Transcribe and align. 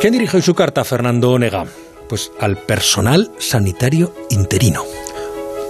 quién 0.00 0.14
dirige 0.14 0.40
su 0.40 0.54
carta 0.54 0.82
Fernando 0.82 1.30
Onega? 1.30 1.66
Pues 2.08 2.32
al 2.40 2.56
personal 2.56 3.30
sanitario 3.38 4.14
interino. 4.30 4.82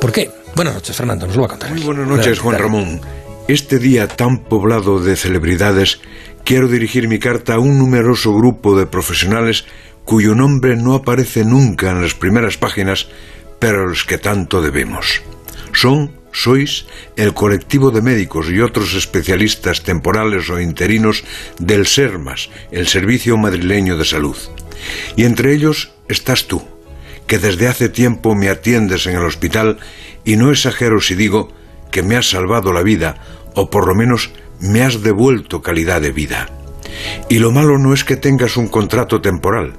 ¿Por 0.00 0.12
qué? 0.12 0.30
Buenas 0.54 0.75
noches, 0.75 0.96
Fernando, 0.96 1.26
nos 1.26 1.37
lo 1.37 1.42
va 1.42 1.46
a 1.46 1.50
contar. 1.50 1.70
Muy 1.70 1.83
buenas 1.83 2.06
noches, 2.06 2.38
Juan 2.38 2.58
Ramón. 2.58 3.00
Este 3.48 3.78
día 3.78 4.06
tan 4.06 4.38
poblado 4.38 5.00
de 5.00 5.16
celebridades, 5.16 6.00
quiero 6.44 6.68
dirigir 6.68 7.08
mi 7.08 7.18
carta 7.18 7.54
a 7.54 7.58
un 7.58 7.78
numeroso 7.78 8.32
grupo 8.34 8.79
de 8.79 8.86
profesionales 8.86 9.64
cuyo 10.04 10.34
nombre 10.34 10.76
no 10.76 10.94
aparece 10.94 11.44
nunca 11.44 11.90
en 11.90 12.00
las 12.00 12.14
primeras 12.14 12.56
páginas, 12.56 13.08
pero 13.58 13.82
a 13.82 13.86
los 13.86 14.04
que 14.04 14.18
tanto 14.18 14.62
debemos. 14.62 15.22
Son, 15.80 16.10
sois, 16.30 16.84
el 17.16 17.32
colectivo 17.32 17.90
de 17.90 18.02
médicos 18.02 18.50
y 18.50 18.60
otros 18.60 18.92
especialistas 18.92 19.82
temporales 19.82 20.50
o 20.50 20.60
interinos 20.60 21.24
del 21.58 21.86
SERMAS, 21.86 22.50
el 22.70 22.86
Servicio 22.86 23.38
Madrileño 23.38 23.96
de 23.96 24.04
Salud. 24.04 24.36
Y 25.16 25.24
entre 25.24 25.54
ellos 25.54 25.92
estás 26.06 26.46
tú, 26.46 26.62
que 27.27 27.38
desde 27.38 27.66
hace 27.66 27.88
tiempo 27.88 28.34
me 28.34 28.50
atiendes 28.50 29.06
en 29.06 29.16
el 29.16 29.24
hospital 29.24 29.78
y 30.22 30.36
no 30.36 30.50
exagero 30.50 31.00
si 31.00 31.14
digo 31.14 31.50
que 31.91 32.02
me 32.02 32.14
has 32.14 32.28
salvado 32.28 32.74
la 32.74 32.83
vida 32.83 33.16
o 33.55 33.70
por 33.70 33.88
lo 33.88 33.94
menos 33.94 34.33
me 34.60 34.83
has 34.83 35.02
devuelto 35.02 35.62
calidad 35.62 36.02
de 36.02 36.12
vida. 36.12 36.50
Y 37.30 37.38
lo 37.38 37.52
malo 37.52 37.78
no 37.78 37.94
es 37.94 38.05
que 38.05 38.16
tengas 38.16 38.58
un 38.58 38.69
contrato 38.69 39.22
temporal, 39.22 39.78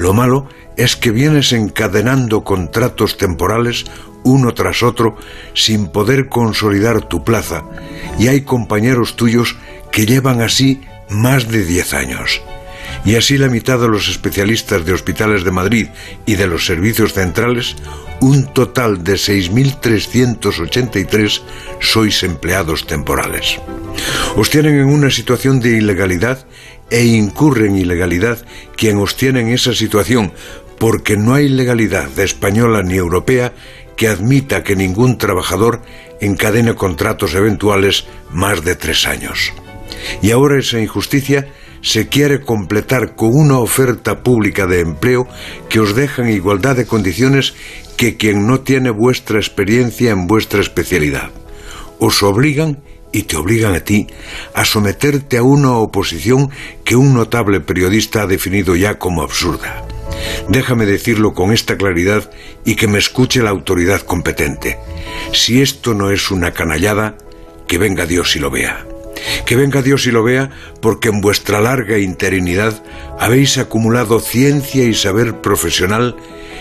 lo 0.00 0.14
malo 0.14 0.46
es 0.78 0.96
que 0.96 1.10
vienes 1.10 1.52
encadenando 1.52 2.42
contratos 2.42 3.18
temporales 3.18 3.84
uno 4.24 4.54
tras 4.54 4.82
otro 4.82 5.16
sin 5.52 5.88
poder 5.88 6.30
consolidar 6.30 7.02
tu 7.02 7.22
plaza 7.22 7.64
y 8.18 8.28
hay 8.28 8.40
compañeros 8.40 9.14
tuyos 9.16 9.58
que 9.92 10.06
llevan 10.06 10.40
así 10.40 10.80
más 11.10 11.48
de 11.48 11.66
diez 11.66 11.92
años. 11.92 12.40
Y 13.04 13.16
así 13.16 13.36
la 13.38 13.48
mitad 13.48 13.78
de 13.78 13.88
los 13.88 14.08
especialistas 14.08 14.84
de 14.84 14.92
hospitales 14.92 15.42
de 15.44 15.50
Madrid 15.50 15.88
y 16.26 16.34
de 16.36 16.46
los 16.46 16.66
servicios 16.66 17.14
centrales, 17.14 17.76
un 18.20 18.52
total 18.52 19.02
de 19.02 19.14
6.383 19.14 21.40
sois 21.80 22.22
empleados 22.22 22.86
temporales. 22.86 23.58
Os 24.36 24.50
tienen 24.50 24.78
en 24.78 24.86
una 24.86 25.10
situación 25.10 25.58
de 25.60 25.78
ilegalidad 25.78 26.46
e 26.90 27.04
incurre 27.04 27.66
en 27.66 27.76
ilegalidad 27.76 28.38
quien 28.76 28.98
os 28.98 29.16
tiene 29.16 29.40
en 29.40 29.48
esa 29.48 29.74
situación, 29.74 30.32
porque 30.78 31.16
no 31.16 31.34
hay 31.34 31.48
legalidad 31.48 32.08
de 32.08 32.24
española 32.24 32.82
ni 32.82 32.96
europea 32.96 33.52
que 33.96 34.08
admita 34.08 34.64
que 34.64 34.76
ningún 34.76 35.18
trabajador 35.18 35.82
encadene 36.20 36.74
contratos 36.74 37.34
eventuales 37.34 38.06
más 38.30 38.64
de 38.64 38.74
tres 38.74 39.06
años. 39.06 39.52
Y 40.22 40.30
ahora 40.30 40.58
esa 40.58 40.80
injusticia 40.80 41.48
se 41.82 42.08
quiere 42.08 42.40
completar 42.40 43.14
con 43.14 43.34
una 43.34 43.58
oferta 43.58 44.22
pública 44.22 44.66
de 44.66 44.80
empleo 44.80 45.26
que 45.68 45.80
os 45.80 45.94
deja 45.94 46.22
en 46.22 46.30
igualdad 46.30 46.76
de 46.76 46.86
condiciones 46.86 47.54
que 47.96 48.16
quien 48.16 48.46
no 48.46 48.60
tiene 48.60 48.90
vuestra 48.90 49.38
experiencia 49.38 50.10
en 50.10 50.26
vuestra 50.26 50.60
especialidad. 50.60 51.30
Os 51.98 52.22
obligan 52.22 52.82
y 53.12 53.24
te 53.24 53.36
obligan 53.36 53.74
a 53.74 53.80
ti 53.80 54.06
a 54.54 54.64
someterte 54.64 55.36
a 55.36 55.42
una 55.42 55.72
oposición 55.72 56.50
que 56.84 56.96
un 56.96 57.14
notable 57.14 57.60
periodista 57.60 58.22
ha 58.22 58.26
definido 58.26 58.76
ya 58.76 58.98
como 58.98 59.22
absurda. 59.22 59.84
Déjame 60.48 60.86
decirlo 60.86 61.32
con 61.32 61.52
esta 61.52 61.76
claridad 61.76 62.30
y 62.64 62.76
que 62.76 62.88
me 62.88 62.98
escuche 62.98 63.42
la 63.42 63.50
autoridad 63.50 64.00
competente. 64.02 64.78
Si 65.32 65.60
esto 65.60 65.94
no 65.94 66.10
es 66.10 66.30
una 66.30 66.52
canallada, 66.52 67.16
que 67.66 67.78
venga 67.78 68.06
Dios 68.06 68.34
y 68.36 68.40
lo 68.40 68.50
vea. 68.50 68.84
Que 69.50 69.56
venga 69.56 69.82
Dios 69.82 70.06
y 70.06 70.12
lo 70.12 70.22
vea 70.22 70.48
porque 70.80 71.08
en 71.08 71.20
vuestra 71.20 71.60
larga 71.60 71.98
interinidad 71.98 72.84
habéis 73.18 73.58
acumulado 73.58 74.20
ciencia 74.20 74.84
y 74.84 74.94
saber 74.94 75.40
profesional 75.40 76.14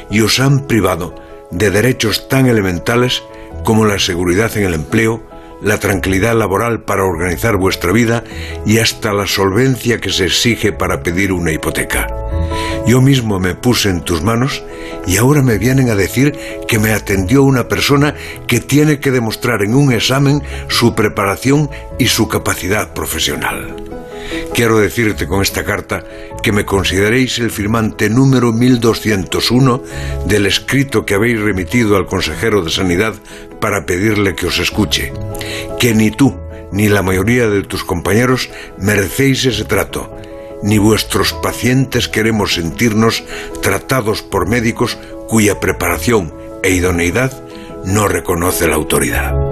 y 0.10 0.22
os 0.22 0.40
han 0.40 0.66
privado 0.66 1.14
de 1.52 1.70
derechos 1.70 2.28
tan 2.28 2.48
elementales 2.48 3.22
como 3.64 3.86
la 3.86 4.00
seguridad 4.00 4.58
en 4.58 4.64
el 4.64 4.74
empleo, 4.74 5.22
la 5.62 5.80
tranquilidad 5.80 6.36
laboral 6.36 6.82
para 6.82 7.06
organizar 7.06 7.58
vuestra 7.58 7.92
vida 7.92 8.24
y 8.66 8.80
hasta 8.80 9.14
la 9.14 9.28
solvencia 9.28 10.00
que 10.02 10.10
se 10.10 10.26
exige 10.26 10.72
para 10.72 11.04
pedir 11.04 11.32
una 11.32 11.52
hipoteca. 11.52 12.19
Yo 12.90 13.02
mismo 13.02 13.40
me 13.40 13.54
puse 13.54 13.92
en 13.92 14.02
tus 14.02 14.24
manos 14.24 14.64
y 15.06 15.18
ahora 15.18 15.44
me 15.44 15.60
vienen 15.60 15.92
a 15.92 15.96
decir 15.96 16.36
que 16.68 16.80
me 16.80 16.92
atendió 16.92 17.44
una 17.44 17.68
persona 17.68 18.16
que 18.48 18.62
tiene 18.62 19.00
que 19.00 19.12
demostrar 19.12 19.62
en 19.62 19.76
un 19.76 19.94
examen 19.94 20.42
su 20.70 20.96
preparación 20.96 21.70
y 22.00 22.08
su 22.08 22.28
capacidad 22.28 22.96
profesional. 22.96 23.76
Quiero 24.56 24.80
decirte 24.80 25.28
con 25.28 25.44
esta 25.44 25.64
carta 25.64 26.04
que 26.42 26.52
me 26.52 26.66
consideréis 26.66 27.38
el 27.38 27.52
firmante 27.52 28.10
número 28.10 28.52
1201 28.52 29.84
del 30.26 30.48
escrito 30.48 31.06
que 31.06 31.14
habéis 31.14 31.40
remitido 31.40 31.96
al 31.96 32.08
consejero 32.08 32.64
de 32.64 32.72
Sanidad 32.72 33.14
para 33.62 33.86
pedirle 33.86 34.34
que 34.34 34.48
os 34.48 34.58
escuche. 34.58 35.14
Que 35.80 35.94
ni 35.94 36.10
tú 36.10 36.36
ni 36.72 36.88
la 36.88 37.04
mayoría 37.04 37.50
de 37.50 37.62
tus 37.62 37.84
compañeros 37.84 38.50
merecéis 38.80 39.46
ese 39.46 39.66
trato, 39.66 40.16
ni 40.64 40.78
vuestros 40.78 41.34
pacientes 41.34 42.08
queremos 42.08 42.56
sentirnos 42.56 43.24
tratados 43.62 44.22
por 44.22 44.48
médicos 44.48 44.98
cuya 45.28 45.60
preparación 45.60 46.34
e 46.64 46.72
idoneidad 46.72 47.32
no 47.86 48.08
reconoce 48.08 48.68
la 48.68 48.76
autoridad. 48.76 49.49